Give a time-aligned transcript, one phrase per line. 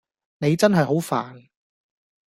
[0.39, 1.45] 你真係好煩